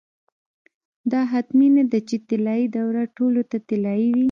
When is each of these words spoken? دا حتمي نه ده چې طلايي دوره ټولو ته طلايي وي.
دا 1.11 1.21
حتمي 1.31 1.67
نه 1.75 1.83
ده 1.91 1.99
چې 2.07 2.15
طلايي 2.29 2.65
دوره 2.77 3.03
ټولو 3.17 3.41
ته 3.49 3.57
طلايي 3.69 4.07
وي. 4.13 4.19